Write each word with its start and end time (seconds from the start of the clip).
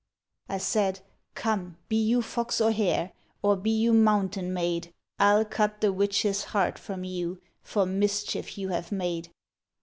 I 0.49 0.57
said,' 0.57 1.01
Come, 1.45 1.77
be 1.87 1.95
you 2.03 2.23
fox 2.23 2.59
or 2.59 2.71
hare. 2.71 3.11
Or 3.43 3.55
be 3.55 3.69
you 3.69 3.93
mountain 3.93 4.51
maid, 4.51 4.91
I 5.19 5.29
'11 5.33 5.51
cut 5.51 5.79
the 5.79 5.93
witch's 5.93 6.45
heart 6.45 6.79
from 6.79 7.03
you. 7.03 7.39
For 7.61 7.85
mischief 7.85 8.57
you 8.57 8.69
have 8.69 8.91
made.' 8.91 9.29